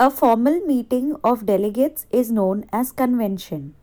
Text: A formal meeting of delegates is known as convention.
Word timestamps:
A 0.00 0.12
formal 0.12 0.60
meeting 0.60 1.16
of 1.24 1.44
delegates 1.44 2.06
is 2.12 2.30
known 2.30 2.66
as 2.72 2.92
convention. 2.92 3.74